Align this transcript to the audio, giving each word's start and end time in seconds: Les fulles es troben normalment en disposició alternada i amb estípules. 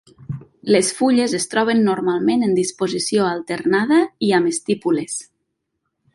Les 0.75 0.87
fulles 1.01 1.35
es 1.39 1.45
troben 1.51 1.83
normalment 1.89 2.47
en 2.47 2.57
disposició 2.61 3.29
alternada 3.35 4.01
i 4.31 4.35
amb 4.41 4.53
estípules. 4.55 5.21